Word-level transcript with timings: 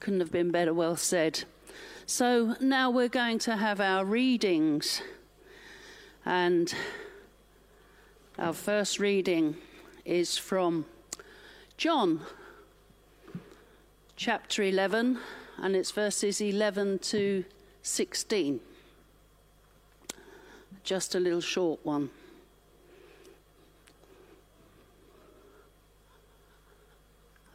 Couldn't 0.00 0.20
have 0.20 0.32
been 0.32 0.50
better 0.50 0.72
well 0.72 0.96
said. 0.96 1.44
So 2.06 2.56
now 2.60 2.90
we're 2.90 3.08
going 3.08 3.38
to 3.40 3.56
have 3.56 3.80
our 3.80 4.04
readings. 4.04 5.02
And 6.24 6.74
our 8.38 8.52
first 8.52 8.98
reading 8.98 9.56
is 10.04 10.36
from 10.36 10.86
John 11.76 12.20
chapter 14.16 14.62
11, 14.62 15.18
and 15.58 15.76
it's 15.76 15.90
verses 15.90 16.40
11 16.40 16.98
to 17.00 17.44
16. 17.82 18.60
Just 20.82 21.14
a 21.14 21.20
little 21.20 21.40
short 21.40 21.80
one. 21.84 22.10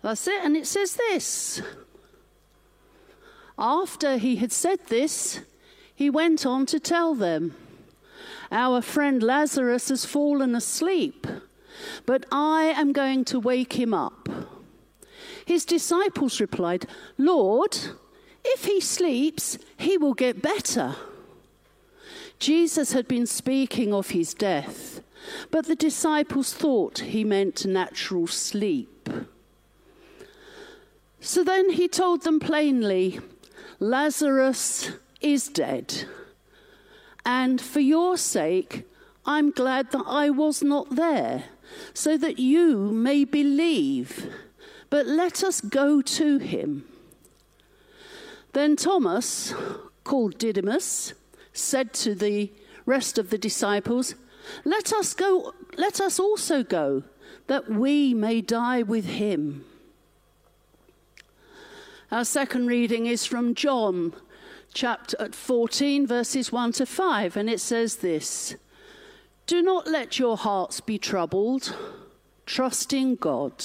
That's 0.02 0.28
it, 0.28 0.42
and 0.44 0.56
it 0.56 0.66
says 0.66 0.94
this. 0.94 1.62
After 3.60 4.18
he 4.18 4.38
had 4.38 4.54
said 4.54 4.80
this, 4.88 5.42
he 5.94 6.10
went 6.10 6.46
on 6.46 6.66
to 6.68 6.80
tell 6.80 7.14
them, 7.14 7.56
Our 8.54 8.82
friend 8.82 9.22
Lazarus 9.22 9.90
has 9.90 10.06
fallen 10.06 10.56
asleep, 10.56 11.28
but 12.06 12.26
I 12.32 12.74
am 12.78 12.94
going 12.94 13.26
to 13.26 13.40
wake 13.40 13.74
him 13.74 13.94
up. 13.94 14.30
His 15.46 15.66
disciples 15.66 16.40
replied, 16.40 16.86
Lord, 17.18 17.78
if 18.46 18.64
he 18.64 18.80
sleeps, 18.80 19.58
he 19.76 19.98
will 19.98 20.14
get 20.14 20.42
better. 20.42 20.96
Jesus 22.40 22.94
had 22.94 23.10
been 23.10 23.26
speaking 23.26 23.94
of 23.94 24.12
his 24.12 24.34
death, 24.34 25.02
but 25.52 25.66
the 25.66 25.76
disciples 25.76 26.54
thought 26.54 27.00
he 27.00 27.26
meant 27.26 27.66
natural 27.66 28.28
sleep. 28.28 29.10
So 31.20 31.44
then 31.44 31.72
he 31.72 31.90
told 31.90 32.24
them 32.24 32.40
plainly, 32.40 33.20
Lazarus 33.80 34.92
is 35.22 35.48
dead. 35.48 36.04
And 37.26 37.62
for 37.62 37.80
your 37.80 38.18
sake, 38.18 38.86
I'm 39.26 39.52
glad 39.52 39.92
that 39.92 40.04
I 40.06 40.30
was 40.30 40.62
not 40.62 40.96
there, 40.96 41.46
so 41.94 42.18
that 42.18 42.40
you 42.40 42.78
may 42.92 43.24
believe. 43.24 44.28
But 44.90 45.06
let 45.06 45.44
us 45.44 45.62
go 45.62 46.02
to 46.02 46.40
him. 46.40 46.86
Then 48.54 48.76
Thomas, 48.76 49.54
called 50.04 50.38
Didymus, 50.38 51.14
said 51.54 51.94
to 51.94 52.16
the 52.16 52.52
rest 52.86 53.18
of 53.18 53.30
the 53.30 53.38
disciples, 53.38 54.16
Let 54.66 54.92
us 54.92 55.14
go, 55.14 55.54
let 55.78 56.02
us 56.02 56.20
also 56.20 56.64
go, 56.64 57.04
that 57.48 57.70
we 57.70 58.14
may 58.14 58.42
die 58.42 58.82
with 58.82 59.06
him. 59.06 59.64
Our 62.12 62.26
second 62.26 62.66
reading 62.66 63.06
is 63.06 63.28
from 63.28 63.54
John 63.54 64.16
chapter 64.74 65.30
14, 65.32 66.08
verses 66.08 66.52
1 66.52 66.72
to 66.72 66.88
5, 66.88 67.38
and 67.38 67.48
it 67.48 67.62
says 67.62 67.98
this 67.98 68.56
Do 69.46 69.62
not 69.62 69.86
let 69.86 70.18
your 70.18 70.36
hearts 70.36 70.82
be 70.82 70.98
troubled. 70.98 71.78
Trust 72.48 72.94
in 72.94 73.16
God. 73.16 73.64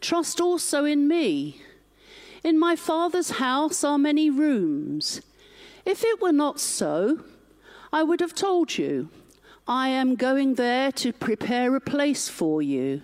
Trust 0.00 0.40
also 0.40 0.84
in 0.84 1.06
me. 1.06 1.62
In 2.42 2.58
my 2.58 2.74
Father's 2.74 3.30
house 3.38 3.84
are 3.84 3.98
many 3.98 4.30
rooms. 4.30 5.20
If 5.86 6.02
it 6.02 6.20
were 6.20 6.32
not 6.32 6.58
so, 6.58 7.20
I 7.92 8.02
would 8.02 8.18
have 8.18 8.34
told 8.34 8.78
you. 8.78 9.10
I 9.68 9.90
am 9.90 10.16
going 10.16 10.54
there 10.54 10.90
to 10.90 11.12
prepare 11.12 11.76
a 11.76 11.80
place 11.80 12.28
for 12.28 12.62
you. 12.62 13.02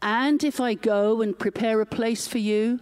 And 0.00 0.42
if 0.42 0.58
I 0.58 0.72
go 0.72 1.20
and 1.20 1.38
prepare 1.38 1.82
a 1.82 1.86
place 1.86 2.26
for 2.26 2.38
you, 2.38 2.80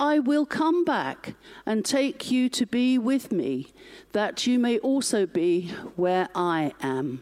I 0.00 0.18
will 0.18 0.46
come 0.46 0.82
back 0.82 1.34
and 1.66 1.84
take 1.84 2.30
you 2.30 2.48
to 2.48 2.64
be 2.64 2.96
with 2.96 3.30
me, 3.30 3.68
that 4.12 4.46
you 4.46 4.58
may 4.58 4.78
also 4.78 5.26
be 5.26 5.68
where 5.94 6.30
I 6.34 6.72
am. 6.80 7.20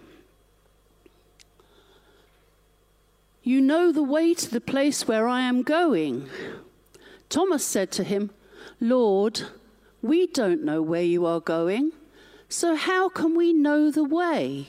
You 3.42 3.60
know 3.60 3.90
the 3.90 4.02
way 4.04 4.32
to 4.32 4.48
the 4.48 4.60
place 4.60 5.08
where 5.08 5.26
I 5.26 5.40
am 5.40 5.62
going. 5.62 6.28
Thomas 7.28 7.66
said 7.66 7.90
to 7.92 8.04
him, 8.04 8.30
Lord, 8.80 9.42
we 10.00 10.28
don't 10.28 10.62
know 10.62 10.80
where 10.80 11.02
you 11.02 11.26
are 11.26 11.40
going, 11.40 11.90
so 12.48 12.76
how 12.76 13.08
can 13.08 13.34
we 13.34 13.52
know 13.52 13.90
the 13.90 14.04
way? 14.04 14.68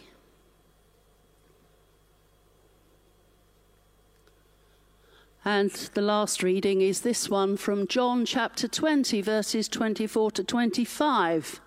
And 5.50 5.72
the 5.96 6.02
last 6.04 6.44
reading 6.44 6.82
is 6.82 7.02
this 7.02 7.28
one 7.28 7.58
from 7.58 7.88
John 7.88 8.24
chapter 8.24 8.68
20, 8.68 9.20
verses 9.24 9.68
24 9.68 10.30
to 10.30 10.44
25. 10.44 11.60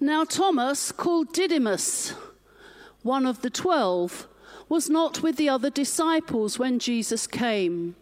Now, 0.00 0.24
Thomas, 0.24 0.90
called 0.90 1.32
Didymus, 1.32 2.14
one 3.04 3.24
of 3.24 3.42
the 3.42 3.50
twelve, 3.50 4.26
was 4.68 4.90
not 4.90 5.22
with 5.22 5.36
the 5.36 5.48
other 5.48 5.70
disciples 5.70 6.58
when 6.58 6.80
Jesus 6.80 7.28
came. 7.28 7.94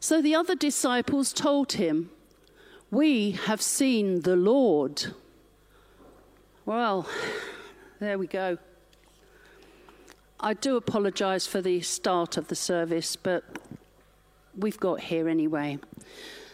So 0.00 0.20
the 0.20 0.34
other 0.34 0.54
disciples 0.54 1.32
told 1.32 1.72
him, 1.72 2.10
We 2.90 3.30
have 3.30 3.62
seen 3.62 4.20
the 4.20 4.36
Lord. 4.36 5.14
Well, 6.66 7.08
there 8.00 8.18
we 8.18 8.26
go. 8.26 8.58
I 10.38 10.54
do 10.54 10.76
apologise 10.76 11.46
for 11.46 11.62
the 11.62 11.80
start 11.80 12.36
of 12.36 12.48
the 12.48 12.54
service, 12.54 13.16
but 13.16 13.42
we've 14.56 14.78
got 14.78 15.00
here 15.00 15.28
anyway. 15.28 15.78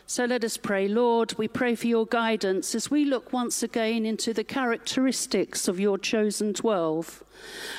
So 0.07 0.25
let 0.25 0.45
us 0.45 0.57
pray. 0.57 0.89
Lord, 0.89 1.37
we 1.39 1.49
pray 1.49 1.75
for 1.75 1.87
your 1.87 2.07
guidance 2.07 2.75
as 2.75 2.91
we 2.91 3.05
look 3.05 3.33
once 3.33 3.63
again 3.63 4.05
into 4.05 4.35
the 4.35 4.45
characteristics 4.45 5.69
of 5.69 5.81
your 5.81 5.99
chosen 5.99 6.53
twelve. 6.53 7.25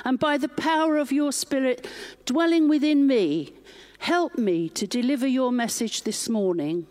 And 0.04 0.18
by 0.20 0.38
the 0.38 0.50
power 0.50 0.98
of 0.98 1.12
your 1.12 1.32
Spirit 1.32 1.88
dwelling 2.26 2.68
within 2.68 3.08
me, 3.08 3.54
help 4.00 4.38
me 4.38 4.68
to 4.70 4.88
deliver 4.88 5.28
your 5.28 5.52
message 5.52 6.04
this 6.04 6.28
morning. 6.28 6.88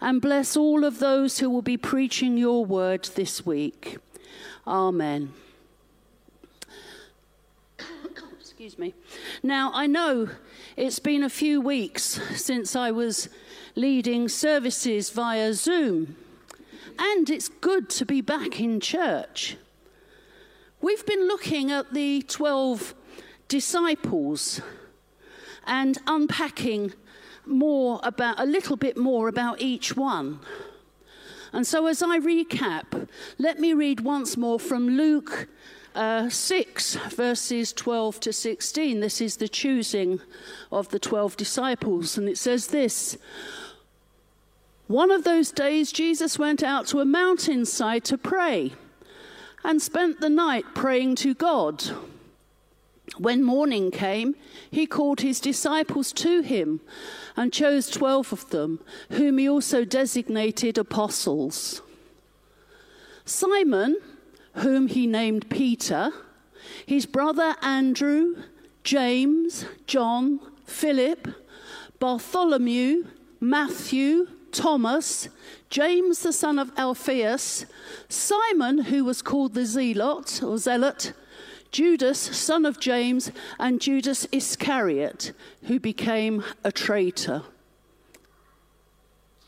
And 0.00 0.20
bless 0.20 0.56
all 0.56 0.84
of 0.84 0.98
those 0.98 1.38
who 1.38 1.48
will 1.48 1.62
be 1.62 1.78
preaching 1.78 2.36
your 2.36 2.64
word 2.64 3.04
this 3.14 3.46
week. 3.46 3.96
Amen. 4.66 5.32
Excuse 8.62 8.78
me. 8.78 8.94
Now, 9.42 9.72
I 9.74 9.88
know 9.88 10.28
it's 10.76 11.00
been 11.00 11.24
a 11.24 11.28
few 11.28 11.60
weeks 11.60 12.20
since 12.36 12.76
I 12.76 12.92
was 12.92 13.28
leading 13.74 14.28
services 14.28 15.10
via 15.10 15.52
Zoom, 15.52 16.14
and 16.96 17.28
it's 17.28 17.48
good 17.48 17.90
to 17.90 18.06
be 18.06 18.20
back 18.20 18.60
in 18.60 18.78
church. 18.78 19.56
We've 20.80 21.04
been 21.04 21.26
looking 21.26 21.72
at 21.72 21.92
the 21.92 22.22
12 22.22 22.94
disciples 23.48 24.60
and 25.66 25.98
unpacking 26.06 26.92
more 27.44 27.98
about 28.04 28.38
a 28.38 28.46
little 28.46 28.76
bit 28.76 28.96
more 28.96 29.26
about 29.26 29.60
each 29.60 29.96
one. 29.96 30.38
And 31.52 31.66
so, 31.66 31.88
as 31.88 32.00
I 32.00 32.20
recap, 32.20 33.08
let 33.38 33.58
me 33.58 33.72
read 33.72 34.02
once 34.02 34.36
more 34.36 34.60
from 34.60 34.90
Luke 34.90 35.48
uh, 35.94 36.28
6, 36.28 36.94
verses 36.94 37.72
12 37.72 38.20
to 38.20 38.32
16. 38.32 39.00
This 39.00 39.20
is 39.20 39.36
the 39.36 39.48
choosing 39.48 40.20
of 40.70 40.88
the 40.88 40.98
12 40.98 41.36
disciples. 41.36 42.16
And 42.16 42.28
it 42.28 42.38
says 42.38 42.68
this 42.68 43.18
One 44.86 45.10
of 45.10 45.24
those 45.24 45.50
days, 45.50 45.92
Jesus 45.92 46.38
went 46.38 46.62
out 46.62 46.86
to 46.88 47.00
a 47.00 47.04
mountainside 47.04 48.04
to 48.04 48.18
pray 48.18 48.72
and 49.64 49.80
spent 49.80 50.20
the 50.20 50.30
night 50.30 50.64
praying 50.74 51.16
to 51.16 51.34
God. 51.34 51.84
When 53.18 53.42
morning 53.42 53.90
came, 53.90 54.36
he 54.70 54.86
called 54.86 55.20
his 55.20 55.40
disciples 55.40 56.12
to 56.14 56.40
him 56.40 56.80
and 57.36 57.52
chose 57.52 57.90
12 57.90 58.32
of 58.32 58.50
them, 58.50 58.80
whom 59.10 59.38
he 59.38 59.48
also 59.48 59.84
designated 59.84 60.78
apostles. 60.78 61.82
Simon, 63.24 63.96
whom 64.54 64.88
he 64.88 65.06
named 65.06 65.48
Peter, 65.50 66.12
his 66.86 67.06
brother 67.06 67.56
Andrew, 67.62 68.36
James, 68.84 69.64
John, 69.86 70.40
Philip, 70.64 71.28
Bartholomew, 71.98 73.04
Matthew, 73.40 74.28
Thomas, 74.50 75.28
James 75.70 76.20
the 76.20 76.32
son 76.32 76.58
of 76.58 76.72
Alphaeus, 76.76 77.64
Simon, 78.08 78.78
who 78.78 79.04
was 79.04 79.22
called 79.22 79.54
the 79.54 79.64
Zealot 79.64 80.42
or 80.42 80.58
Zealot, 80.58 81.12
Judas, 81.70 82.18
son 82.18 82.66
of 82.66 82.78
James, 82.78 83.32
and 83.58 83.80
Judas 83.80 84.26
Iscariot, 84.30 85.32
who 85.64 85.80
became 85.80 86.44
a 86.62 86.70
traitor. 86.70 87.42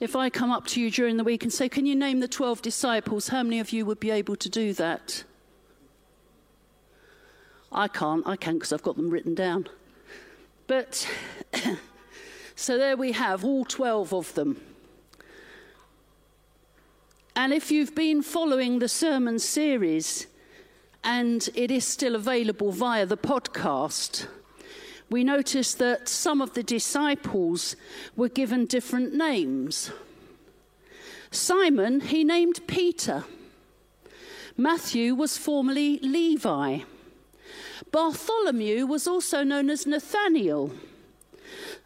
If 0.04 0.14
I 0.14 0.28
come 0.28 0.50
up 0.50 0.66
to 0.66 0.82
you 0.82 0.90
during 0.90 1.16
the 1.16 1.24
week 1.24 1.44
and 1.44 1.50
say, 1.50 1.66
Can 1.66 1.86
you 1.86 1.96
name 1.96 2.20
the 2.20 2.28
12 2.28 2.60
disciples? 2.60 3.28
How 3.28 3.42
many 3.42 3.58
of 3.58 3.70
you 3.72 3.86
would 3.86 4.00
be 4.00 4.10
able 4.10 4.36
to 4.36 4.50
do 4.50 4.74
that? 4.74 5.24
I 7.72 7.88
can't. 7.88 8.22
I 8.26 8.36
can 8.36 8.56
because 8.56 8.70
I've 8.70 8.82
got 8.82 8.96
them 8.96 9.08
written 9.08 9.34
down. 9.34 9.66
But 10.66 11.08
so 12.54 12.76
there 12.76 12.98
we 12.98 13.12
have 13.12 13.46
all 13.46 13.64
12 13.64 14.12
of 14.12 14.34
them. 14.34 14.60
And 17.34 17.54
if 17.54 17.70
you've 17.70 17.94
been 17.94 18.20
following 18.20 18.80
the 18.80 18.88
sermon 18.90 19.38
series, 19.38 20.26
and 21.02 21.48
it 21.54 21.70
is 21.70 21.86
still 21.86 22.14
available 22.14 22.72
via 22.72 23.06
the 23.06 23.16
podcast, 23.16 24.26
we 25.14 25.22
notice 25.22 25.74
that 25.74 26.08
some 26.08 26.42
of 26.42 26.54
the 26.54 26.62
disciples 26.64 27.76
were 28.16 28.28
given 28.28 28.66
different 28.66 29.14
names. 29.14 29.92
Simon, 31.30 32.00
he 32.00 32.24
named 32.24 32.58
Peter. 32.66 33.22
Matthew 34.56 35.14
was 35.14 35.38
formerly 35.38 36.00
Levi. 36.00 36.80
Bartholomew 37.92 38.86
was 38.86 39.06
also 39.06 39.44
known 39.44 39.70
as 39.70 39.86
Nathaniel. 39.86 40.72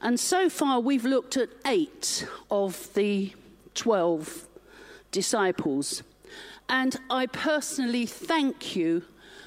And 0.00 0.18
so 0.18 0.48
far, 0.48 0.80
we've 0.80 1.04
looked 1.04 1.36
at 1.36 1.50
eight 1.66 2.26
of 2.50 2.94
the 2.94 3.34
12 3.74 4.48
disciples. 5.10 6.02
And 6.66 6.96
I 7.10 7.26
personally 7.26 8.06
thank 8.06 8.74
you 8.74 9.02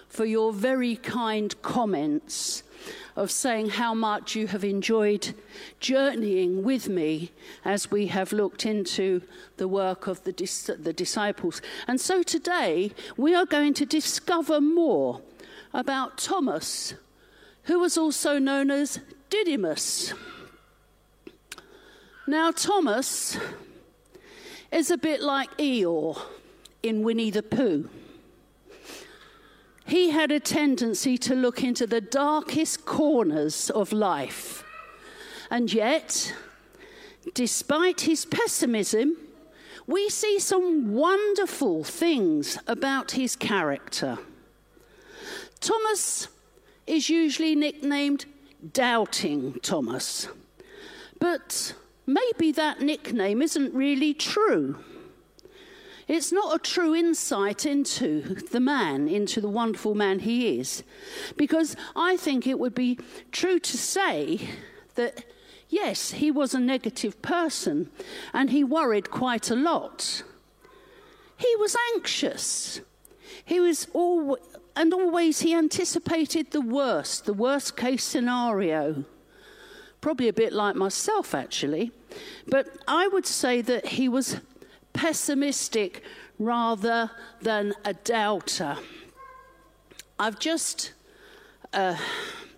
for 0.08 0.26
your 0.26 0.54
very 0.54 0.98
kind 0.98 1.60
comments 1.64 2.62
of 3.16 3.32
saying 3.32 3.70
how 3.70 3.94
much 3.94 4.36
you 4.36 4.48
have 4.48 4.64
enjoyed 4.64 5.34
journeying 5.80 6.64
with 6.64 6.88
me 6.88 7.32
as 7.66 7.92
we 7.92 8.08
have 8.08 8.32
looked 8.32 8.66
into 8.66 9.22
the 9.58 9.68
work 9.68 10.08
of 10.08 10.24
the, 10.24 10.32
dis- 10.32 10.72
the 10.80 10.94
disciples. 10.94 11.62
And 11.88 12.00
so 12.00 12.24
today 12.24 12.92
we 13.18 13.36
are 13.36 13.46
going 13.46 13.74
to 13.76 13.86
discover 13.86 14.62
more 14.62 15.22
about 15.74 16.18
Thomas, 16.18 16.94
who 17.64 17.80
was 17.80 17.98
also 17.98 18.40
known 18.40 18.72
as 18.72 19.00
Didymus. 19.30 20.14
Now, 22.28 22.52
Thomas 22.52 23.38
is 24.72 24.90
a 24.92 24.98
bit 24.98 25.22
like 25.22 25.58
Eeyore 25.58 26.22
in 26.84 27.04
Winnie 27.04 27.32
the 27.32 27.44
Pooh. 27.44 27.90
He 29.86 30.12
had 30.12 30.32
a 30.32 30.40
tendency 30.40 31.18
to 31.20 31.36
look 31.36 31.64
into 31.64 31.88
the 31.88 32.02
darkest 32.02 32.86
corners 32.86 33.70
of 33.70 33.92
life. 33.92 34.64
And 35.50 35.72
yet, 35.74 36.34
despite 37.34 38.02
his 38.02 38.26
pessimism, 38.26 39.18
we 39.88 40.10
see 40.10 40.40
some 40.40 40.94
wonderful 40.94 41.84
things 41.84 42.58
about 42.68 43.12
his 43.12 43.36
character. 43.36 44.18
Thomas 45.60 46.28
is 46.88 47.10
usually 47.10 47.56
nicknamed 47.56 48.26
Doubting 48.74 49.60
Thomas, 49.62 50.28
but 51.20 51.74
maybe 52.06 52.52
that 52.52 52.82
nickname 52.82 53.42
isn't 53.42 53.74
really 53.74 54.14
true. 54.14 54.78
It's 56.12 56.34
not 56.34 56.54
a 56.54 56.60
true 56.60 56.94
insight 56.94 57.66
into 57.66 58.36
the 58.52 58.60
man, 58.60 59.08
into 59.08 59.40
the 59.40 59.48
wonderful 59.48 59.96
man 59.96 60.20
he 60.20 60.60
is. 60.60 60.84
Because 61.38 61.78
I 61.96 62.18
think 62.18 62.46
it 62.46 62.60
would 62.60 62.76
be 62.76 63.00
true 63.32 63.60
to 63.60 63.78
say 63.78 64.50
that, 64.96 65.24
yes, 65.70 66.12
he 66.12 66.30
was 66.30 66.54
a 66.54 66.60
negative 66.60 67.22
person 67.22 67.90
and 68.34 68.50
he 68.50 68.62
worried 68.62 69.10
quite 69.10 69.50
a 69.50 69.56
lot. 69.56 70.24
He 71.38 71.56
was 71.56 71.78
anxious. 71.96 72.82
He 73.46 73.62
was 73.62 73.88
all, 73.94 74.38
and 74.76 74.94
always 74.94 75.40
he 75.40 75.54
anticipated 75.54 76.52
the 76.52 76.60
worst, 76.60 77.24
the 77.24 77.34
worst 77.34 77.78
case 77.78 78.04
scenario. 78.04 79.06
Probably 80.02 80.28
a 80.28 80.34
bit 80.34 80.52
like 80.52 80.76
myself, 80.76 81.34
actually. 81.34 81.94
But 82.48 82.68
I 82.86 83.08
would 83.08 83.26
say 83.26 83.62
that 83.62 83.86
he 83.86 84.10
was 84.10 84.42
pessimistic 84.94 86.04
rather 86.40 87.12
than 87.42 87.74
a 87.86 87.94
doubter. 87.94 88.78
I've 90.20 90.40
just 90.40 90.94
uh, 91.74 91.98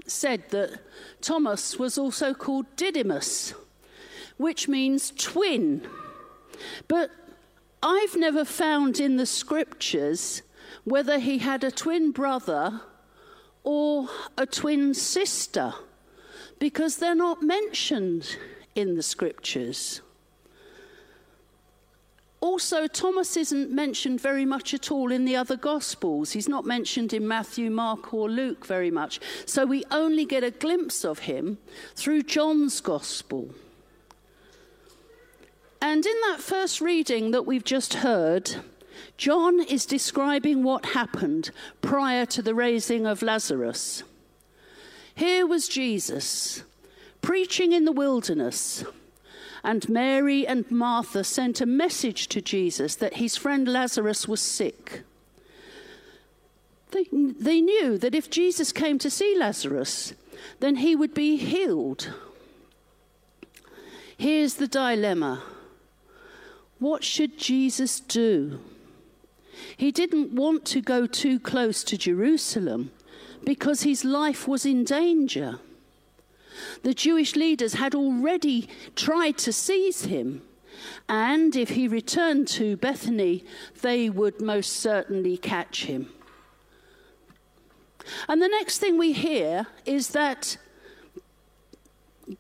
said 0.06 0.50
that 0.50 0.80
Thomas 1.22 1.80
was 1.80 1.98
also 1.98 2.34
called 2.34 2.66
Didymus, 2.76 3.54
which 4.38 4.68
means 4.68 5.12
twin. 5.18 5.88
But 6.88 7.12
I've 7.82 8.16
never 8.16 8.46
found 8.46 9.00
in 9.00 9.18
the 9.18 9.26
scriptures 9.26 10.42
whether 10.84 11.20
he 11.20 11.38
had 11.40 11.64
a 11.64 11.72
twin 11.72 12.12
brother 12.12 12.82
or 13.64 14.10
a 14.38 14.46
twin 14.46 14.94
sister, 14.94 15.74
because 16.60 16.98
they're 16.98 17.16
not 17.16 17.42
mentioned 17.42 18.38
in 18.76 18.96
the 18.96 19.04
scriptures. 19.04 20.02
Also, 22.44 22.88
Thomas 22.88 23.38
isn't 23.38 23.72
mentioned 23.72 24.20
very 24.20 24.44
much 24.44 24.74
at 24.74 24.92
all 24.92 25.14
in 25.14 25.24
the 25.24 25.34
other 25.34 25.56
Gospels. 25.56 26.34
He's 26.34 26.50
not 26.50 26.66
mentioned 26.66 27.14
in 27.14 27.26
Matthew, 27.26 27.72
Mark, 27.72 28.14
or 28.14 28.30
Luke 28.30 28.66
very 28.66 28.92
much. 28.92 29.22
So 29.46 29.66
we 29.66 29.86
only 29.92 30.26
get 30.26 30.44
a 30.44 30.52
glimpse 30.52 31.06
of 31.06 31.20
him 31.20 31.58
through 31.96 32.24
John's 32.24 32.82
Gospel. 32.82 33.56
And 35.82 36.06
in 36.06 36.16
that 36.28 36.42
first 36.42 36.82
reading 36.82 37.32
that 37.32 37.46
we've 37.46 37.64
just 37.64 37.94
heard, 37.94 38.58
John 39.16 39.62
is 39.62 39.86
describing 39.86 40.64
what 40.64 40.88
happened 40.88 41.50
prior 41.80 42.26
to 42.26 42.42
the 42.42 42.54
raising 42.54 43.06
of 43.06 43.22
Lazarus. 43.22 44.04
Here 45.16 45.48
was 45.48 45.70
Jesus 45.70 46.64
preaching 47.22 47.72
in 47.72 47.86
the 47.86 47.94
wilderness 47.94 48.84
and 49.64 49.88
Mary 49.88 50.46
and 50.46 50.70
Martha 50.70 51.24
sent 51.24 51.62
a 51.62 51.66
message 51.66 52.28
to 52.28 52.42
Jesus 52.42 52.96
that 52.96 53.16
his 53.16 53.38
friend 53.38 53.68
Lazarus 53.68 54.28
was 54.28 54.42
sick. 54.42 55.04
They, 56.92 57.06
they 57.12 57.62
knew 57.62 57.98
that 57.98 58.14
if 58.14 58.30
Jesus 58.30 58.72
came 58.72 59.00
to 59.00 59.10
see 59.10 59.36
Lazarus, 59.38 60.14
then 60.60 60.78
he 60.78 60.96
would 60.96 61.14
be 61.14 61.38
healed. 61.38 62.14
Here's 64.18 64.56
the 64.56 64.68
dilemma 64.68 65.44
what 66.80 67.04
should 67.04 67.38
Jesus 67.38 68.02
do? 68.02 68.60
He 69.78 69.90
didn't 69.90 70.34
want 70.34 70.66
to 70.66 70.82
go 70.82 71.08
too 71.08 71.40
close 71.40 71.82
to 71.86 71.98
Jerusalem 71.98 72.92
because 73.46 73.84
his 73.84 74.04
life 74.04 74.50
was 74.50 74.66
in 74.66 74.84
danger. 74.84 75.60
The 76.84 76.94
Jewish 76.94 77.36
leaders 77.36 77.74
had 77.76 77.96
already 77.96 78.68
tried 78.96 79.38
to 79.40 79.54
seize 79.54 80.06
him. 80.06 80.42
And 81.08 81.56
if 81.56 81.70
he 81.70 81.88
returned 81.88 82.48
to 82.50 82.78
Bethany, 82.78 83.46
they 83.82 84.10
would 84.10 84.42
most 84.42 84.74
certainly 84.74 85.38
catch 85.38 85.86
him. 85.86 86.10
And 88.28 88.42
the 88.42 88.48
next 88.48 88.80
thing 88.80 88.98
we 88.98 89.14
hear 89.14 89.68
is 89.86 90.10
that 90.10 90.58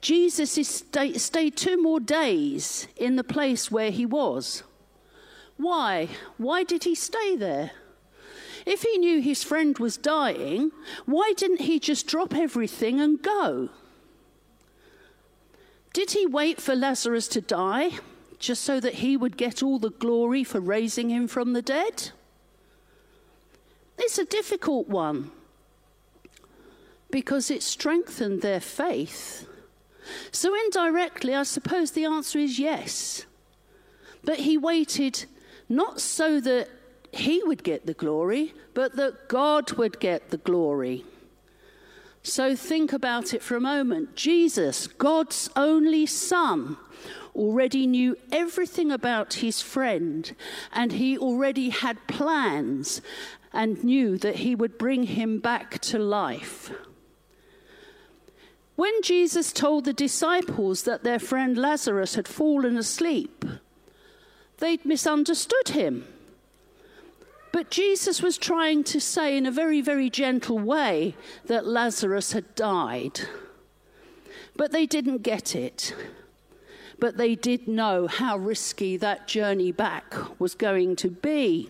Jesus 0.01 0.51
stay, 0.67 1.13
stayed 1.17 1.58
two 1.58 1.82
more 1.82 2.00
days 2.00 2.88
in 2.98 3.15
the 3.15 3.24
place 3.24 3.72
where 3.72 3.91
he 3.91 4.05
was. 4.05 4.63
Why? 5.58 6.10
Why 6.38 6.63
did 6.63 6.84
he 6.84 6.96
stay 6.96 7.36
there? 7.36 7.72
If 8.65 8.82
he 8.84 8.98
knew 8.98 9.22
his 9.22 9.43
friend 9.43 9.77
was 9.77 9.98
dying, 9.98 10.72
why 11.05 11.34
didn't 11.36 11.62
he 11.62 11.79
just 11.79 12.08
drop 12.08 12.34
everything 12.34 13.01
and 13.01 13.22
go? 13.22 13.70
Did 15.94 16.12
he 16.12 16.26
wait 16.26 16.60
for 16.60 16.76
Lazarus 16.76 17.28
to 17.30 17.42
die 17.42 17.92
just 18.40 18.64
so 18.64 18.80
that 18.80 18.96
he 18.96 19.16
would 19.16 19.38
get 19.38 19.62
all 19.62 19.80
the 19.80 19.92
glory 19.92 20.44
for 20.44 20.60
raising 20.60 21.10
him 21.10 21.28
from 21.28 21.54
the 21.54 21.62
dead? 21.62 22.10
It's 24.00 24.18
a 24.18 24.26
difficult 24.26 24.90
one 24.90 25.32
because 27.12 27.52
it 27.52 27.62
strengthened 27.62 28.42
their 28.42 28.60
faith. 28.60 29.48
So, 30.32 30.54
indirectly, 30.66 31.36
I 31.36 31.44
suppose 31.44 31.92
the 31.92 32.06
answer 32.06 32.40
is 32.40 32.58
yes. 32.58 33.26
But 34.26 34.40
he 34.40 34.58
waited 34.58 35.26
not 35.70 36.02
so 36.02 36.42
that 36.42 36.70
he 37.12 37.44
would 37.44 37.64
get 37.64 37.86
the 37.86 37.94
glory, 37.94 38.54
but 38.74 38.96
that 38.96 39.30
God 39.30 39.74
would 39.74 40.00
get 40.00 40.32
the 40.32 40.38
glory. 40.38 41.06
So 42.24 42.56
think 42.56 42.94
about 42.94 43.34
it 43.34 43.44
for 43.44 43.58
a 43.58 43.62
moment. 43.62 44.15
Jesus, 44.15 44.88
God's 44.88 45.50
only 45.58 46.06
Son, 46.06 46.77
already 47.36 47.86
knew 47.86 48.18
everything 48.32 48.92
about 48.92 49.36
his 49.36 49.62
friend, 49.62 50.34
and 50.72 50.94
he 50.94 51.18
already 51.18 51.70
had 51.70 52.08
plans 52.08 53.01
and 53.51 53.84
knew 53.84 54.18
that 54.18 54.38
he 54.38 54.56
would 54.56 54.77
bring 54.77 55.03
him 55.03 55.39
back 55.39 55.80
to 55.80 56.00
life. 56.00 56.72
When 58.75 59.01
Jesus 59.03 59.51
told 59.51 59.86
the 59.86 59.94
disciples 59.94 60.84
that 60.84 61.03
their 61.03 61.20
friend 61.20 61.58
Lazarus 61.58 62.15
had 62.15 62.27
fallen 62.27 62.77
asleep, 62.77 63.46
they'd 64.58 64.86
misunderstood 64.86 65.70
him. 65.70 66.08
But 67.53 67.69
Jesus 67.69 68.22
was 68.22 68.38
trying 68.38 68.83
to 68.86 69.00
say 69.00 69.38
in 69.38 69.45
a 69.45 69.51
very, 69.51 69.79
very 69.79 70.10
gentle 70.10 70.60
way 70.60 71.15
that 71.45 71.65
Lazarus 71.65 72.33
had 72.33 72.55
died. 72.55 73.22
But 74.57 74.74
they 74.74 74.86
didn't 74.86 75.24
get 75.24 75.55
it. 75.55 75.95
but 77.00 77.17
they 77.17 77.36
did 77.36 77.67
know 77.67 78.07
how 78.07 78.38
risky 78.38 78.95
that 78.98 79.27
journey 79.27 79.72
back 79.72 80.15
was 80.39 80.55
going 80.55 80.95
to 80.95 81.10
be. 81.10 81.69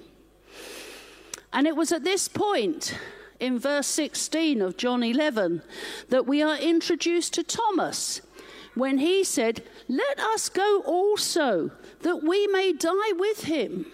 And 1.51 1.65
it 1.65 1.75
was 1.75 1.91
at 1.91 2.03
this 2.03 2.27
point 2.27 2.97
in 3.39 3.57
verse 3.57 3.87
16 3.87 4.61
of 4.61 4.77
John 4.77 5.01
11 5.01 5.63
that 6.09 6.27
we 6.27 6.43
are 6.43 6.57
introduced 6.57 7.33
to 7.33 7.43
Thomas 7.43 8.21
when 8.75 8.99
he 8.99 9.23
said, 9.23 9.63
Let 9.87 10.19
us 10.19 10.49
go 10.49 10.81
also, 10.85 11.71
that 12.01 12.23
we 12.23 12.47
may 12.47 12.71
die 12.71 13.13
with 13.15 13.45
him. 13.45 13.87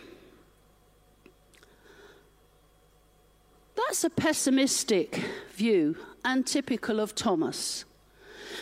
That's 3.85 4.03
a 4.03 4.09
pessimistic 4.09 5.23
view 5.53 5.95
and 6.25 6.45
typical 6.45 6.99
of 6.99 7.15
Thomas. 7.15 7.85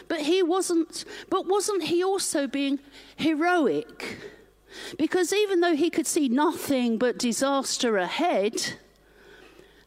But 0.07 0.21
he 0.21 0.43
wasn't, 0.43 1.05
but 1.29 1.47
wasn't 1.47 1.83
he 1.83 2.03
also 2.03 2.45
being 2.45 2.79
heroic? 3.15 4.19
Because 4.97 5.33
even 5.33 5.59
though 5.59 5.75
he 5.75 5.89
could 5.89 6.05
see 6.05 6.29
nothing 6.29 6.97
but 6.97 7.17
disaster 7.17 7.97
ahead, 7.97 8.75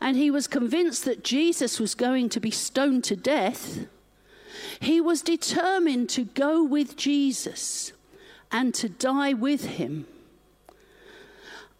and 0.00 0.16
he 0.16 0.30
was 0.30 0.46
convinced 0.46 1.04
that 1.04 1.22
Jesus 1.22 1.78
was 1.78 1.94
going 1.94 2.28
to 2.30 2.40
be 2.40 2.50
stoned 2.50 3.04
to 3.04 3.16
death, 3.16 3.86
he 4.80 5.00
was 5.00 5.22
determined 5.22 6.08
to 6.10 6.24
go 6.24 6.64
with 6.64 6.96
Jesus 6.96 7.92
and 8.50 8.74
to 8.74 8.88
die 8.88 9.32
with 9.32 9.64
him. 9.66 10.06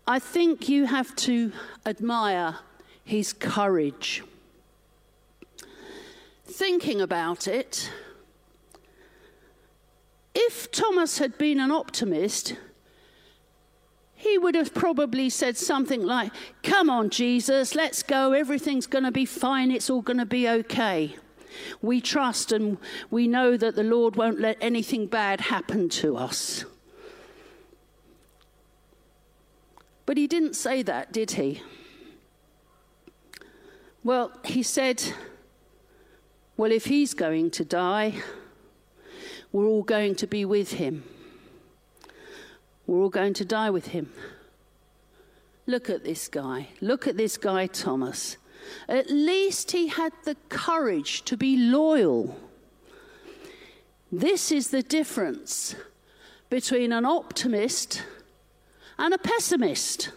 I 0.06 0.18
think 0.18 0.68
you 0.68 0.86
have 0.86 1.16
to 1.16 1.52
admire 1.84 2.60
his 3.10 3.32
courage. 3.32 4.22
Thinking 6.44 7.00
about 7.00 7.48
it, 7.48 7.90
if 10.32 10.70
Thomas 10.70 11.18
had 11.18 11.36
been 11.36 11.58
an 11.58 11.72
optimist, 11.72 12.54
he 14.14 14.38
would 14.38 14.54
have 14.54 14.72
probably 14.72 15.28
said 15.28 15.56
something 15.56 16.04
like, 16.04 16.30
Come 16.62 16.88
on, 16.88 17.10
Jesus, 17.10 17.74
let's 17.74 18.04
go. 18.04 18.32
Everything's 18.32 18.86
going 18.86 19.04
to 19.04 19.10
be 19.10 19.24
fine. 19.24 19.72
It's 19.72 19.90
all 19.90 20.02
going 20.02 20.18
to 20.18 20.26
be 20.26 20.48
okay. 20.48 21.16
We 21.82 22.00
trust 22.00 22.52
and 22.52 22.78
we 23.10 23.26
know 23.26 23.56
that 23.56 23.74
the 23.74 23.82
Lord 23.82 24.14
won't 24.14 24.38
let 24.38 24.56
anything 24.60 25.08
bad 25.08 25.40
happen 25.40 25.88
to 26.00 26.16
us. 26.16 26.64
But 30.06 30.16
he 30.16 30.28
didn't 30.28 30.54
say 30.54 30.82
that, 30.84 31.12
did 31.12 31.32
he? 31.32 31.60
Well, 34.02 34.32
he 34.44 34.62
said, 34.62 35.02
Well, 36.56 36.72
if 36.72 36.86
he's 36.86 37.14
going 37.14 37.50
to 37.52 37.64
die, 37.64 38.14
we're 39.52 39.66
all 39.66 39.82
going 39.82 40.14
to 40.16 40.26
be 40.26 40.44
with 40.44 40.72
him. 40.72 41.04
We're 42.86 43.02
all 43.02 43.08
going 43.08 43.34
to 43.34 43.44
die 43.44 43.70
with 43.70 43.88
him. 43.88 44.12
Look 45.66 45.90
at 45.90 46.04
this 46.04 46.28
guy. 46.28 46.68
Look 46.80 47.06
at 47.06 47.16
this 47.16 47.36
guy, 47.36 47.66
Thomas. 47.66 48.36
At 48.88 49.10
least 49.10 49.72
he 49.72 49.88
had 49.88 50.12
the 50.24 50.36
courage 50.48 51.24
to 51.26 51.36
be 51.36 51.56
loyal. 51.56 52.36
This 54.10 54.50
is 54.50 54.70
the 54.70 54.82
difference 54.82 55.76
between 56.48 56.92
an 56.92 57.04
optimist 57.04 58.02
and 58.98 59.14
a 59.14 59.18
pessimist. 59.18 60.10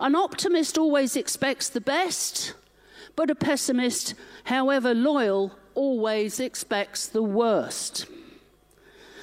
An 0.00 0.14
optimist 0.14 0.76
always 0.76 1.16
expects 1.16 1.68
the 1.68 1.80
best, 1.80 2.54
but 3.18 3.30
a 3.30 3.34
pessimist, 3.34 4.14
however 4.44 4.94
loyal, 4.94 5.50
always 5.74 6.38
expects 6.38 7.08
the 7.08 7.20
worst. 7.20 8.06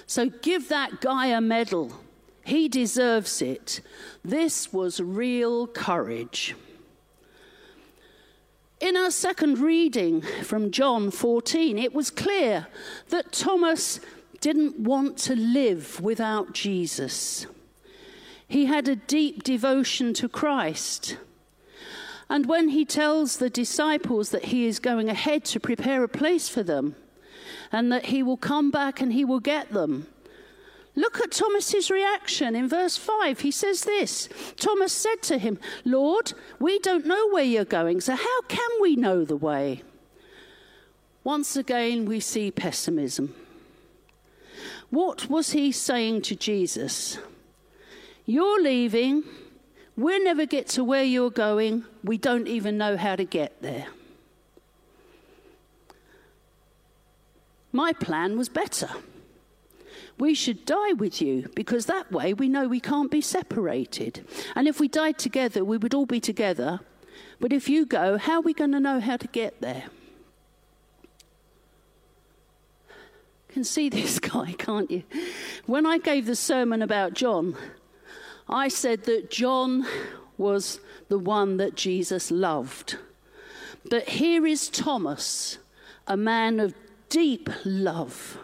So 0.06 0.28
give 0.28 0.68
that 0.68 1.00
guy 1.00 1.28
a 1.28 1.40
medal. 1.40 1.94
He 2.44 2.68
deserves 2.68 3.42
it. 3.42 3.80
This 4.22 4.74
was 4.74 5.00
real 5.00 5.66
courage. 5.66 6.56
In 8.82 8.98
our 8.98 9.12
second 9.12 9.60
reading 9.60 10.22
from 10.44 10.72
John 10.72 11.10
14, 11.10 11.78
it 11.78 11.94
was 11.94 12.10
clear 12.10 12.68
that 13.12 13.32
Thomas 13.32 14.02
didn't 14.42 14.78
want 14.78 15.18
to 15.20 15.38
live 15.38 16.02
without 16.02 16.52
Jesus. 16.52 17.48
He 18.46 18.66
had 18.66 18.90
a 18.90 18.98
deep 18.98 19.44
devotion 19.44 20.14
to 20.16 20.28
Christ. 20.28 21.16
And 22.30 22.48
when 22.48 22.70
he 22.70 22.86
tells 22.86 23.38
the 23.38 23.50
disciples 23.50 24.32
that 24.32 24.46
he 24.46 24.66
is 24.66 24.80
going 24.80 25.10
ahead 25.10 25.46
to 25.46 25.60
prepare 25.60 26.04
a 26.04 26.08
place 26.10 26.50
for 26.50 26.64
them 26.64 26.96
and 27.72 27.92
that 27.92 28.08
he 28.08 28.24
will 28.24 28.38
come 28.38 28.72
back 28.72 29.02
and 29.02 29.14
he 29.14 29.24
will 29.24 29.40
get 29.40 29.72
them, 29.72 30.08
Look 30.98 31.20
at 31.20 31.32
Thomas's 31.32 31.92
reaction 31.92 32.56
in 32.56 32.70
verse 32.70 32.96
5. 32.96 33.42
He 33.42 33.52
says 33.52 33.84
this 33.84 34.30
Thomas 34.56 34.94
said 34.94 35.22
to 35.24 35.38
him, 35.38 35.60
Lord, 35.84 36.34
we 36.60 36.80
don't 36.80 37.06
know 37.06 37.30
where 37.30 37.44
you're 37.44 37.66
going, 37.66 38.02
so 38.02 38.16
how 38.16 38.42
can 38.44 38.70
we 38.82 38.96
know 38.96 39.26
the 39.26 39.36
way? 39.36 39.84
Once 41.24 41.58
again, 41.58 42.06
we 42.06 42.20
see 42.20 42.50
pessimism. 42.50 43.36
What 44.90 45.30
was 45.30 45.52
he 45.52 45.72
saying 45.72 46.22
to 46.24 46.36
Jesus? 46.36 47.18
You're 48.26 48.62
leaving. 48.62 49.24
We'll 49.98 50.24
never 50.24 50.46
get 50.46 50.68
to 50.70 50.84
where 50.84 51.04
you're 51.04 51.32
going. 51.32 51.86
We 52.04 52.18
don't 52.18 52.48
even 52.48 52.78
know 52.78 52.98
how 52.98 53.16
to 53.16 53.24
get 53.24 53.62
there. 53.62 53.88
My 57.72 57.94
plan 57.94 58.38
was 58.38 58.50
better. 58.50 58.90
We 60.18 60.34
should 60.34 60.66
die 60.66 60.94
with 60.94 61.22
you 61.22 61.50
because 61.56 61.88
that 61.88 62.12
way 62.12 62.34
we 62.34 62.48
know 62.48 62.68
we 62.68 62.80
can't 62.80 63.12
be 63.12 63.22
separated. 63.22 64.26
And 64.56 64.68
if 64.68 64.80
we 64.80 64.88
died 64.88 65.18
together, 65.18 65.64
we 65.64 65.78
would 65.78 65.94
all 65.94 66.06
be 66.06 66.20
together. 66.20 66.80
But 67.40 67.52
if 67.52 67.68
you 67.68 67.86
go, 67.86 68.18
how 68.18 68.36
are 68.36 68.42
we 68.42 68.54
going 68.54 68.72
to 68.72 68.80
know 68.80 69.00
how 69.00 69.18
to 69.18 69.28
get 69.28 69.60
there? 69.62 69.86
can 73.56 73.64
see 73.64 73.88
this 73.88 74.20
guy, 74.34 74.54
can't 74.58 74.92
you? 74.92 75.04
When 75.66 75.86
I 75.86 75.98
gave 75.98 76.26
the 76.26 76.36
sermon 76.36 76.82
about 76.82 77.14
John, 77.14 77.56
I 78.48 78.68
said 78.68 79.04
that 79.04 79.32
John 79.32 79.86
was 80.38 80.80
the 81.10 81.20
one 81.20 81.58
that 81.58 81.76
Jesus 81.76 82.32
loved. 82.32 82.98
But 83.90 84.10
here 84.10 84.46
is 84.46 84.70
Thomas, 84.70 85.58
a 86.08 86.18
man 86.18 86.60
of 86.60 86.74
deep 87.10 87.50
love 87.64 88.38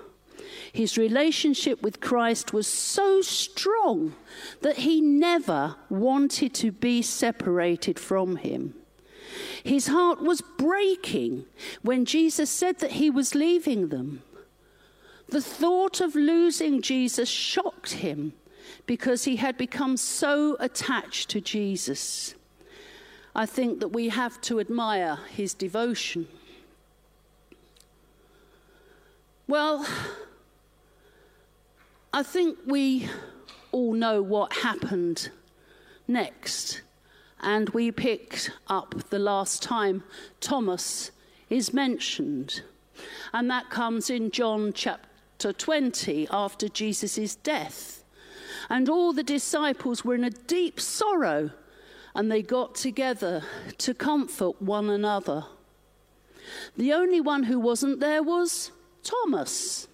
his 0.74 0.98
relationship 0.98 1.82
with 1.82 2.00
Christ 2.00 2.54
was 2.54 2.68
so 2.68 3.22
strong 3.22 4.16
that 4.62 4.78
he 4.78 5.02
never 5.02 5.76
wanted 5.90 6.54
to 6.56 6.72
be 6.72 7.02
separated 7.02 8.00
from 8.00 8.38
him. 8.38 8.76
His 9.64 9.88
heart 9.88 10.22
was 10.22 10.42
breaking 10.42 11.46
when 11.82 12.06
Jesus 12.06 12.50
said 12.50 12.80
that 12.80 12.94
he 12.94 13.10
was 13.10 13.36
leaving 13.36 13.90
them. 13.90 14.24
The 15.28 15.42
thought 15.42 16.02
of 16.02 16.16
losing 16.16 16.82
Jesus 16.82 17.30
shocked 17.30 17.94
him 17.94 18.34
because 18.86 19.24
he 19.24 19.38
had 19.38 19.58
become 19.58 19.98
so 19.98 20.58
attached 20.60 21.30
to 21.30 21.42
Jesus. 21.42 22.36
I 23.36 23.46
think 23.46 23.80
that 23.80 23.90
we 23.90 24.10
have 24.10 24.42
to 24.42 24.60
admire 24.60 25.20
his 25.30 25.54
devotion. 25.54 26.28
Well, 29.48 29.86
I 32.14 32.24
think 32.24 32.58
we 32.66 33.10
all 33.72 33.94
know 33.94 34.22
what 34.22 34.54
happened 34.54 35.30
next. 36.08 36.82
And 37.42 37.70
we 37.70 37.92
picked 37.92 38.52
up 38.68 39.10
the 39.10 39.20
last 39.20 39.64
time 39.64 40.04
Thomas 40.40 41.12
is 41.50 41.74
mentioned. 41.74 42.62
And 43.34 43.50
that 43.50 43.70
comes 43.70 44.10
in 44.10 44.30
John 44.32 44.74
chapter 44.74 45.52
20 45.52 46.28
after 46.30 46.68
Jesus' 46.68 47.36
death. 47.36 48.01
And 48.72 48.88
all 48.88 49.12
the 49.12 49.22
disciples 49.22 50.06
were 50.06 50.16
in 50.16 50.24
a 50.24 50.30
deep 50.30 50.80
sorrow 50.80 51.52
and 52.16 52.32
they 52.32 52.42
got 52.42 52.74
together 52.74 53.44
to 53.80 53.94
comfort 53.94 54.62
one 54.62 54.90
another. 54.90 55.44
The 56.78 56.94
only 56.94 57.20
one 57.20 57.44
who 57.44 57.60
wasn't 57.60 58.00
there 58.00 58.24
was 58.24 58.72
Thomas. 59.04 59.90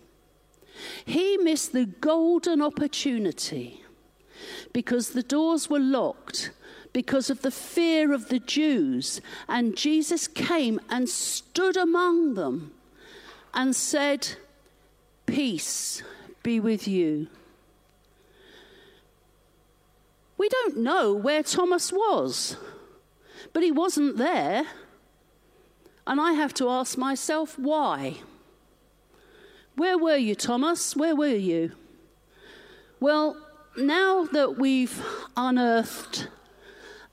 He 1.06 1.38
missed 1.38 1.74
the 1.74 1.88
golden 1.88 2.62
opportunity 2.62 3.84
because 4.74 5.10
the 5.10 5.24
doors 5.24 5.72
were 5.72 5.80
locked 5.80 6.52
because 6.94 7.32
of 7.32 7.42
the 7.42 7.50
fear 7.50 8.14
of 8.14 8.30
the 8.30 8.40
Jews. 8.40 9.22
And 9.50 9.76
Jesus 9.76 10.28
came 10.28 10.80
and 10.88 11.10
stood 11.10 11.78
among 11.78 12.36
them 12.36 12.74
and 13.56 13.76
said, 13.76 14.36
Peace 15.26 16.04
be 16.44 16.60
with 16.60 16.88
you. 16.88 17.28
We 20.38 20.50
don't 20.50 20.78
know 20.78 21.14
where 21.14 21.44
Thomas 21.44 21.92
was, 21.92 22.58
but 23.54 23.64
he 23.64 23.72
wasn't 23.72 24.18
there. 24.18 24.64
And 26.06 26.22
I 26.22 26.34
have 26.34 26.54
to 26.56 26.70
ask 26.70 26.98
myself, 26.98 27.58
why? 27.58 28.18
Where 29.76 29.98
were 29.98 30.16
you, 30.16 30.36
Thomas? 30.36 30.96
Where 30.96 31.16
were 31.16 31.28
you? 31.28 31.74
Well, 33.00 33.36
now 33.76 34.26
that 34.26 34.58
we've 34.58 35.04
unearthed 35.36 36.30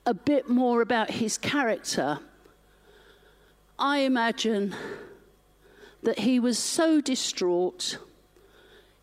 a 0.05 0.13
bit 0.13 0.49
more 0.49 0.81
about 0.81 1.11
his 1.11 1.37
character, 1.37 2.19
I 3.77 3.99
imagine 3.99 4.75
that 6.03 6.19
he 6.19 6.39
was 6.39 6.57
so 6.57 7.01
distraught, 7.01 7.97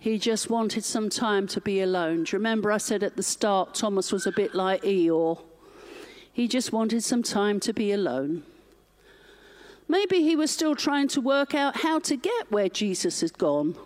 he 0.03 0.19
just 0.19 0.51
wanted 0.51 0.83
some 0.83 1.09
time 1.09 1.47
to 1.47 1.61
be 1.61 1.81
alone. 1.81 2.25
Do 2.25 2.33
you 2.33 2.39
remember 2.39 2.73
I 2.73 2.79
said 2.79 3.05
at 3.05 3.15
the 3.15 3.23
start 3.23 3.73
Thomas 3.73 4.11
was 4.11 4.27
a 4.27 4.33
bit 4.33 4.53
like 4.53 4.83
Eeyore? 4.83 5.41
He 6.33 6.49
just 6.49 6.73
wanted 6.73 7.05
some 7.05 7.23
time 7.23 7.61
to 7.61 7.73
be 7.73 7.93
alone. 7.93 8.43
Maybe 9.87 10.23
he 10.25 10.35
was 10.35 10.51
still 10.51 10.75
trying 10.75 11.07
to 11.07 11.21
work 11.21 11.55
out 11.55 11.83
how 11.83 12.01
to 12.01 12.17
get 12.17 12.51
where 12.51 12.69
Jesus 12.69 13.21
had 13.21 13.39
gone, 13.39 13.77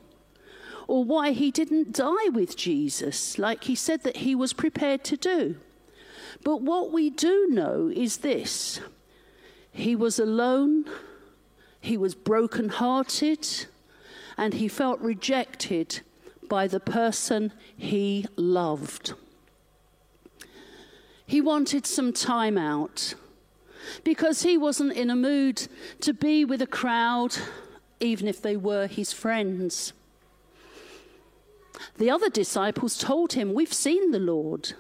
or 0.88 1.04
why 1.04 1.32
he 1.32 1.50
didn't 1.50 1.92
die 1.92 2.30
with 2.32 2.56
Jesus, 2.56 3.38
like 3.38 3.64
he 3.64 3.75
said 3.75 4.02
that 4.04 4.16
he 4.16 4.35
was 4.35 4.54
prepared 4.54 5.04
to 5.04 5.18
do. 5.18 5.56
But 6.42 6.62
what 6.62 6.92
we 6.92 7.11
do 7.11 7.49
know 7.50 7.92
is 7.94 8.18
this 8.18 8.80
he 9.70 9.94
was 9.94 10.18
alone, 10.18 10.87
he 11.78 11.99
was 11.99 12.14
broken-hearted, 12.14 13.66
and 14.37 14.55
he 14.55 14.69
felt 14.69 15.00
rejected 15.00 16.00
by 16.49 16.66
the 16.66 16.81
person 16.81 17.52
he 17.76 18.26
loved. 18.37 19.14
He 21.26 21.40
wanted 21.40 21.87
some 21.87 22.12
time 22.12 22.57
out 22.57 23.14
because 24.05 24.43
he 24.43 24.57
wasn't 24.57 24.93
in 24.93 25.11
a 25.11 25.16
mood 25.16 25.69
to 26.00 26.12
be 26.12 26.45
with 26.45 26.62
a 26.62 26.66
crowd, 26.66 27.37
even 28.00 28.28
if 28.28 28.40
they 28.40 28.57
were 28.57 28.87
his 28.87 29.12
friends. 29.12 29.93
The 31.99 32.11
other 32.11 32.31
disciples 32.31 32.97
told 32.99 33.33
him, 33.33 33.55
We've 33.55 33.73
seen 33.73 34.11
the 34.11 34.19
Lord. 34.19 34.75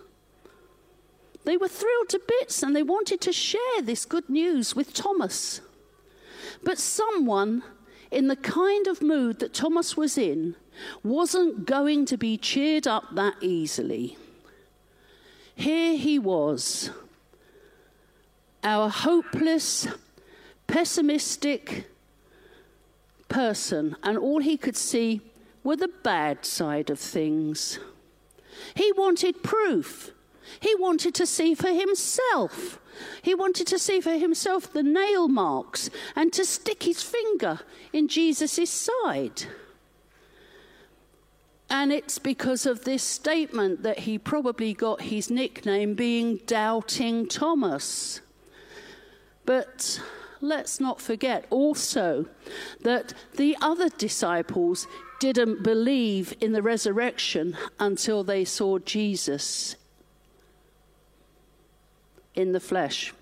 They 1.44 1.56
were 1.56 1.68
thrilled 1.68 2.08
to 2.10 2.20
bits 2.26 2.62
and 2.62 2.74
they 2.74 2.82
wanted 2.82 3.20
to 3.22 3.32
share 3.32 3.82
this 3.82 4.04
good 4.04 4.28
news 4.28 4.74
with 4.74 4.92
Thomas. 4.92 5.60
But 6.64 6.78
someone 6.78 7.62
in 8.10 8.28
the 8.28 8.36
kind 8.36 8.86
of 8.86 9.02
mood 9.02 9.40
that 9.40 9.54
Thomas 9.54 9.96
was 9.96 10.16
in 10.16 10.54
wasn't 11.02 11.66
going 11.66 12.06
to 12.06 12.16
be 12.16 12.36
cheered 12.36 12.86
up 12.86 13.14
that 13.14 13.34
easily. 13.40 14.16
Here 15.54 15.96
he 15.96 16.18
was 16.18 16.90
our 18.62 18.90
hopeless, 18.90 19.86
pessimistic 20.66 21.86
person, 23.28 23.96
and 24.02 24.18
all 24.18 24.40
he 24.40 24.56
could 24.56 24.76
see 24.76 25.20
were 25.62 25.76
the 25.76 25.88
bad 26.02 26.44
side 26.44 26.90
of 26.90 26.98
things. 26.98 27.78
He 28.74 28.92
wanted 28.92 29.42
proof. 29.42 30.10
He 30.60 30.74
wanted 30.74 31.14
to 31.16 31.26
see 31.26 31.54
for 31.54 31.68
himself. 31.68 32.78
He 33.22 33.34
wanted 33.34 33.66
to 33.68 33.78
see 33.78 34.00
for 34.00 34.12
himself 34.12 34.72
the 34.72 34.82
nail 34.82 35.28
marks 35.28 35.90
and 36.14 36.32
to 36.32 36.44
stick 36.44 36.84
his 36.84 37.02
finger 37.02 37.60
in 37.92 38.08
Jesus' 38.08 38.70
side. 38.70 39.44
And 41.68 41.92
it's 41.92 42.18
because 42.18 42.64
of 42.64 42.84
this 42.84 43.02
statement 43.02 43.82
that 43.82 44.00
he 44.00 44.18
probably 44.18 44.72
got 44.72 45.02
his 45.02 45.30
nickname 45.30 45.94
being 45.94 46.40
Doubting 46.46 47.26
Thomas. 47.26 48.20
But 49.44 50.00
let's 50.40 50.78
not 50.78 51.00
forget 51.00 51.44
also 51.50 52.26
that 52.82 53.14
the 53.34 53.56
other 53.60 53.88
disciples 53.88 54.86
didn't 55.18 55.62
believe 55.62 56.34
in 56.40 56.52
the 56.52 56.62
resurrection 56.62 57.56
until 57.80 58.22
they 58.22 58.44
saw 58.44 58.78
Jesus 58.78 59.76
in 62.36 62.52
the 62.52 62.60
flesh. 62.60 63.12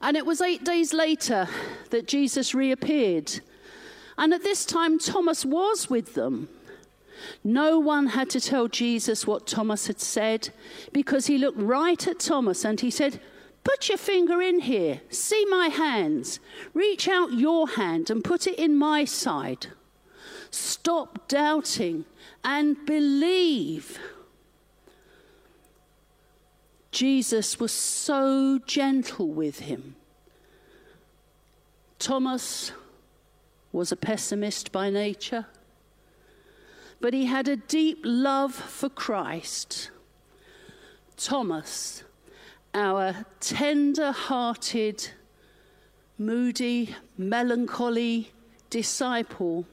And 0.00 0.16
it 0.16 0.26
was 0.26 0.42
eight 0.42 0.64
days 0.64 0.92
later 0.92 1.48
that 1.90 2.06
Jesus 2.06 2.54
reappeared. 2.54 3.40
And 4.18 4.34
at 4.34 4.42
this 4.42 4.66
time, 4.66 4.98
Thomas 4.98 5.44
was 5.44 5.88
with 5.88 6.14
them. 6.14 6.48
No 7.42 7.78
one 7.78 8.08
had 8.08 8.28
to 8.30 8.40
tell 8.40 8.68
Jesus 8.68 9.26
what 9.26 9.46
Thomas 9.46 9.86
had 9.86 10.00
said 10.00 10.50
because 10.92 11.26
he 11.26 11.38
looked 11.38 11.58
right 11.58 12.06
at 12.06 12.18
Thomas 12.18 12.64
and 12.64 12.80
he 12.80 12.90
said, 12.90 13.20
Put 13.64 13.88
your 13.88 13.96
finger 13.96 14.42
in 14.42 14.60
here. 14.60 15.00
See 15.08 15.46
my 15.46 15.68
hands. 15.68 16.38
Reach 16.74 17.08
out 17.08 17.32
your 17.32 17.66
hand 17.66 18.10
and 18.10 18.22
put 18.22 18.46
it 18.46 18.58
in 18.58 18.76
my 18.76 19.06
side. 19.06 19.68
Stop 20.50 21.28
doubting 21.28 22.04
and 22.44 22.76
believe. 22.84 23.98
Jesus 26.94 27.58
was 27.58 27.72
so 27.72 28.60
gentle 28.66 29.28
with 29.28 29.58
him. 29.58 29.96
Thomas 31.98 32.70
was 33.72 33.90
a 33.90 33.96
pessimist 33.96 34.70
by 34.70 34.90
nature, 34.90 35.46
but 37.00 37.12
he 37.12 37.24
had 37.24 37.48
a 37.48 37.56
deep 37.56 37.98
love 38.04 38.54
for 38.54 38.88
Christ. 38.88 39.90
Thomas 41.16 42.04
our 42.72 43.26
tender 43.40 44.12
hearted, 44.12 45.08
moody, 46.16 46.94
melancholy 47.18 48.30
disciple 48.70 49.66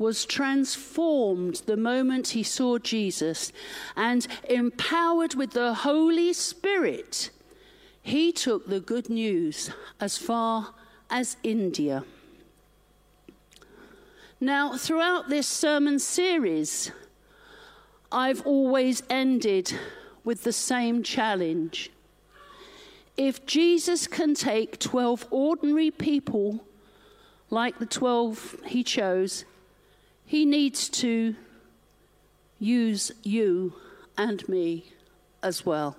was 0.00 0.24
transformed 0.24 1.62
the 1.66 1.76
moment 1.76 2.28
he 2.28 2.42
saw 2.42 2.78
Jesus 2.78 3.52
and 3.94 4.26
empowered 4.48 5.34
with 5.34 5.50
the 5.50 5.74
Holy 5.74 6.32
Spirit, 6.32 7.30
he 8.02 8.32
took 8.32 8.66
the 8.66 8.80
good 8.80 9.10
news 9.10 9.70
as 10.00 10.16
far 10.16 10.74
as 11.10 11.36
India. 11.42 12.02
Now, 14.40 14.76
throughout 14.76 15.28
this 15.28 15.46
sermon 15.46 15.98
series, 15.98 16.90
I've 18.10 18.44
always 18.46 19.02
ended 19.10 19.72
with 20.24 20.44
the 20.44 20.52
same 20.52 21.02
challenge 21.02 21.90
if 23.20 23.44
Jesus 23.44 24.06
can 24.06 24.32
take 24.32 24.78
12 24.78 25.26
ordinary 25.30 25.90
people 25.90 26.64
like 27.50 27.78
the 27.78 27.84
12 27.84 28.62
he 28.64 28.82
chose, 28.82 29.44
he 30.30 30.44
needs 30.44 30.88
to 30.88 31.34
use 32.60 33.10
you 33.24 33.74
and 34.16 34.48
me 34.48 34.92
as 35.42 35.66
well. 35.66 35.96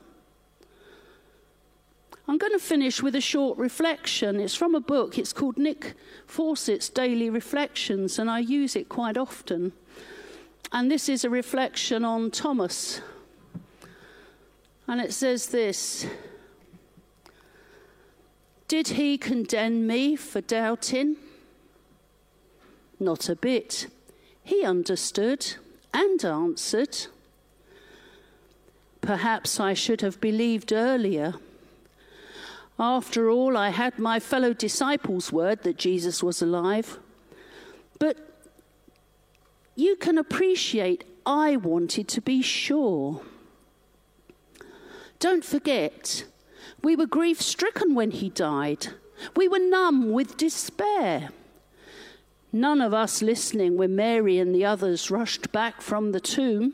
I'm 2.29 2.37
going 2.37 2.53
to 2.53 2.59
finish 2.59 3.03
with 3.03 3.13
a 3.15 3.19
short 3.19 3.57
reflection. 3.57 4.39
It's 4.39 4.55
from 4.55 4.73
a 4.73 4.79
book. 4.79 5.17
It's 5.17 5.33
called 5.33 5.57
Nick 5.57 5.95
Fawcett's 6.27 6.87
Daily 6.87 7.29
Reflections, 7.29 8.17
and 8.17 8.29
I 8.29 8.39
use 8.39 8.77
it 8.77 8.87
quite 8.87 9.17
often. 9.17 9.73
And 10.71 10.89
this 10.89 11.09
is 11.09 11.25
a 11.25 11.29
reflection 11.29 12.05
on 12.05 12.31
Thomas. 12.31 13.01
And 14.87 15.01
it 15.01 15.11
says 15.11 15.47
this 15.47 16.07
did 18.69 18.87
he 18.87 19.17
condemn 19.17 19.85
me 19.85 20.15
for 20.15 20.39
doubting? 20.39 21.17
Not 22.97 23.27
a 23.27 23.35
bit. 23.35 23.87
He 24.43 24.63
understood 24.63 25.55
and 25.93 26.23
answered. 26.23 27.07
Perhaps 29.01 29.59
I 29.59 29.73
should 29.73 30.01
have 30.01 30.21
believed 30.21 30.71
earlier. 30.71 31.35
After 32.79 33.29
all, 33.29 33.57
I 33.57 33.69
had 33.69 33.99
my 33.99 34.19
fellow 34.19 34.53
disciples' 34.53 35.31
word 35.31 35.63
that 35.63 35.77
Jesus 35.77 36.23
was 36.23 36.41
alive. 36.41 36.97
But 37.99 38.17
you 39.75 39.95
can 39.95 40.17
appreciate 40.17 41.03
I 41.25 41.55
wanted 41.55 42.07
to 42.09 42.21
be 42.21 42.41
sure. 42.41 43.21
Don't 45.19 45.45
forget, 45.45 46.25
we 46.83 46.95
were 46.95 47.05
grief 47.05 47.41
stricken 47.41 47.93
when 47.93 48.11
he 48.11 48.29
died. 48.29 48.87
We 49.35 49.47
were 49.47 49.59
numb 49.59 50.11
with 50.11 50.37
despair. 50.37 51.29
None 52.53 52.81
of 52.81 52.93
us 52.93 53.21
listening 53.21 53.77
when 53.77 53.95
Mary 53.95 54.37
and 54.37 54.53
the 54.53 54.65
others 54.65 55.09
rushed 55.09 55.51
back 55.51 55.81
from 55.81 56.11
the 56.11 56.19
tomb, 56.19 56.73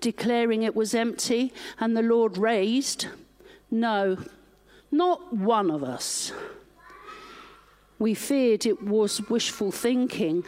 declaring 0.00 0.62
it 0.62 0.76
was 0.76 0.94
empty 0.94 1.52
and 1.80 1.96
the 1.96 2.02
Lord 2.02 2.38
raised. 2.38 3.08
No, 3.70 4.18
not 4.90 5.34
one 5.34 5.70
of 5.70 5.82
us. 5.82 6.32
We 7.98 8.14
feared 8.14 8.64
it 8.64 8.82
was 8.82 9.28
wishful 9.28 9.72
thinking, 9.72 10.44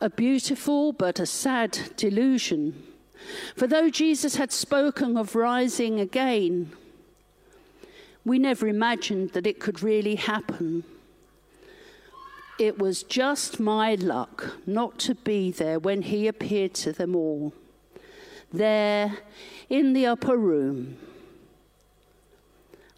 a 0.00 0.10
beautiful 0.10 0.92
but 0.92 1.20
a 1.20 1.26
sad 1.26 1.78
delusion. 1.96 2.82
For 3.54 3.66
though 3.66 3.90
Jesus 3.90 4.36
had 4.36 4.52
spoken 4.52 5.16
of 5.16 5.34
rising 5.34 6.00
again, 6.00 6.72
we 8.24 8.38
never 8.38 8.66
imagined 8.66 9.30
that 9.32 9.46
it 9.46 9.60
could 9.60 9.82
really 9.82 10.16
happen. 10.16 10.84
It 12.58 12.78
was 12.78 13.02
just 13.02 13.60
my 13.60 13.96
luck 13.96 14.56
not 14.66 14.98
to 15.00 15.14
be 15.14 15.50
there 15.50 15.78
when 15.78 16.00
he 16.00 16.26
appeared 16.26 16.72
to 16.74 16.92
them 16.92 17.14
all, 17.14 17.52
there 18.50 19.18
in 19.68 19.92
the 19.92 20.06
upper 20.06 20.38
room. 20.38 20.96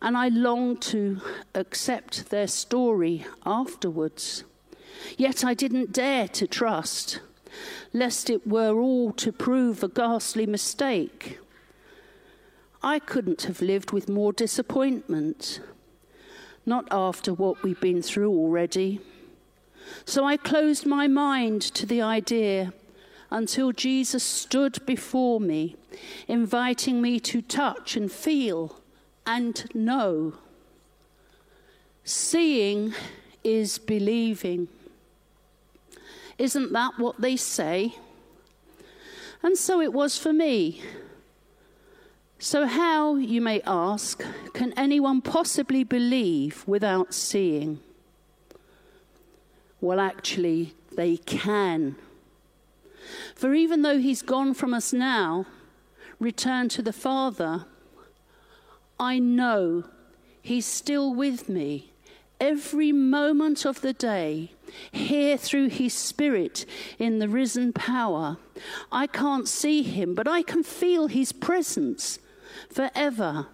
And 0.01 0.17
I 0.17 0.29
longed 0.29 0.81
to 0.83 1.21
accept 1.57 2.31
their 2.31 2.47
story 2.47 3.27
afterwards. 3.45 4.45
Yet 5.17 5.45
I 5.45 5.55
didn't 5.55 5.91
dare 5.91 6.29
to 6.29 6.47
trust, 6.47 7.21
lest 7.93 8.31
it 8.31 8.47
were 8.47 8.79
all 8.79 9.11
to 9.15 9.33
prove 9.33 9.83
a 9.83 9.89
ghastly 9.89 10.47
mistake. 10.47 11.41
I 12.81 13.01
couldn't 13.01 13.43
have 13.43 13.61
lived 13.61 13.91
with 13.91 14.09
more 14.09 14.33
disappointment, 14.33 15.61
not 16.65 16.87
after 16.93 17.35
what 17.35 17.65
we've 17.65 17.81
been 17.81 18.03
through 18.03 18.31
already. 18.31 19.01
So 20.05 20.25
I 20.25 20.37
closed 20.37 20.87
my 20.87 21.07
mind 21.09 21.63
to 21.63 21.87
the 21.87 22.03
idea 22.03 22.73
until 23.31 23.73
Jesus 23.73 24.25
stood 24.25 24.85
before 24.87 25.41
me, 25.41 25.77
inviting 26.27 27.03
me 27.03 27.21
to 27.21 27.43
touch 27.43 27.97
and 27.97 28.11
feel 28.11 28.81
and 29.27 29.67
know. 29.75 30.35
Seeing 32.05 32.95
is 33.45 33.79
believing. 33.79 34.69
Isn't 36.39 36.73
that 36.73 36.99
what 36.99 37.21
they 37.21 37.37
say? 37.37 37.95
And 39.43 39.59
so 39.59 39.81
it 39.81 39.93
was 39.93 40.17
for 40.17 40.33
me. 40.33 40.83
So, 42.41 42.67
how, 42.67 43.17
you 43.17 43.41
may 43.41 43.61
ask, 43.63 44.25
can 44.55 44.73
anyone 44.77 45.21
possibly 45.21 45.83
believe 45.83 46.63
without 46.69 47.13
seeing? 47.13 47.81
Well, 49.81 50.01
actually, 50.01 50.75
they 50.93 51.17
can. 51.17 51.97
For 53.35 53.55
even 53.55 53.83
though 53.83 53.99
he's 53.99 54.23
gone 54.23 54.55
from 54.55 54.75
us 54.75 54.93
now, 54.93 55.47
returned 56.19 56.71
to 56.73 56.83
the 56.83 56.93
Father, 56.93 57.67
I 58.99 59.19
know 59.19 59.85
he's 60.43 60.67
still 60.67 61.15
with 61.15 61.49
me 61.49 61.93
every 62.41 62.93
moment 62.93 63.65
of 63.65 63.81
the 63.81 63.93
day, 63.93 64.53
here 64.93 65.37
through 65.37 65.69
his 65.69 65.95
spirit 65.95 66.65
in 66.99 67.19
the 67.19 67.29
risen 67.29 67.73
power. 67.73 68.37
I 68.93 69.07
can't 69.07 69.49
see 69.49 69.83
him, 69.83 70.15
but 70.15 70.29
I 70.29 70.43
can 70.43 70.63
feel 70.63 71.07
his 71.07 71.33
presence 71.33 72.19
forever, 72.71 73.47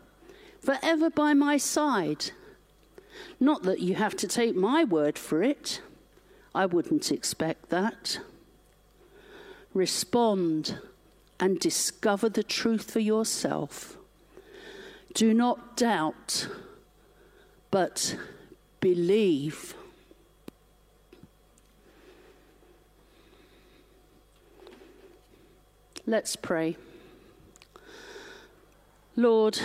forever 0.61 1.11
by 1.11 1.35
my 1.35 1.57
side. 1.57 2.31
Not 3.39 3.63
that 3.63 3.81
you 3.81 3.95
have 3.95 4.17
to 4.17 4.29
take 4.29 4.57
my 4.57 4.85
word 4.85 5.19
for 5.19 5.43
it. 5.43 5.81
I 6.55 6.67
wouldn't 6.67 7.11
expect 7.11 7.71
that. 7.71 8.21
Respond 9.73 10.79
and 11.41 11.59
discover 11.59 12.29
the 12.29 12.45
truth 12.45 12.91
for 12.91 13.01
yourself. 13.01 13.97
Do 15.15 15.35
not 15.35 15.77
doubt, 15.77 16.49
but 17.71 18.17
believe. 18.81 19.75
Let's 26.07 26.37
pray. 26.37 26.77
Lord, 29.17 29.59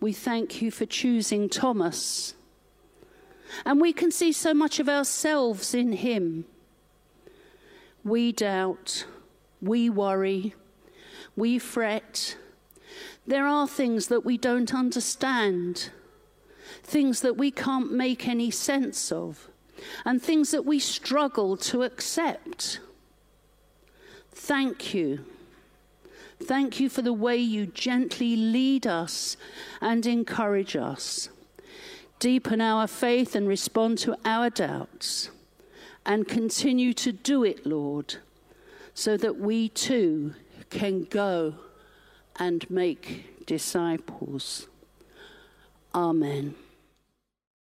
we 0.00 0.12
thank 0.12 0.62
you 0.62 0.70
for 0.70 0.86
choosing 0.86 1.48
Thomas. 1.48 2.34
And 3.64 3.80
we 3.80 3.92
can 3.92 4.10
see 4.10 4.32
so 4.32 4.54
much 4.54 4.78
of 4.78 4.88
ourselves 4.88 5.74
in 5.74 5.92
him. 5.92 6.44
We 8.02 8.32
doubt, 8.32 9.06
we 9.62 9.88
worry, 9.88 10.54
we 11.36 11.58
fret. 11.58 12.36
There 13.26 13.46
are 13.46 13.66
things 13.66 14.08
that 14.08 14.24
we 14.24 14.36
don't 14.36 14.74
understand, 14.74 15.90
things 16.82 17.22
that 17.22 17.36
we 17.36 17.50
can't 17.50 17.92
make 17.92 18.28
any 18.28 18.50
sense 18.50 19.10
of, 19.10 19.48
and 20.04 20.22
things 20.22 20.50
that 20.50 20.66
we 20.66 20.78
struggle 20.78 21.56
to 21.56 21.82
accept. 21.82 22.80
Thank 24.30 24.92
you 24.92 25.24
Thank 26.42 26.80
you 26.80 26.88
for 26.88 27.00
the 27.00 27.12
way 27.12 27.36
you 27.36 27.66
gently 27.66 28.36
lead 28.36 28.86
us 28.86 29.36
and 29.80 30.04
encourage 30.04 30.76
us. 30.76 31.30
Deepen 32.24 32.62
our 32.62 32.86
faith 32.86 33.36
and 33.36 33.46
respond 33.46 33.98
to 33.98 34.16
our 34.24 34.48
doubts. 34.48 35.28
And 36.06 36.26
continue 36.26 36.94
to 36.94 37.12
do 37.12 37.44
it, 37.44 37.66
Lord, 37.66 38.14
so 38.94 39.18
that 39.18 39.36
we 39.36 39.68
too 39.68 40.32
can 40.70 41.04
go 41.04 41.56
and 42.36 42.64
make 42.70 43.44
disciples. 43.44 44.68
Amen. 45.94 46.54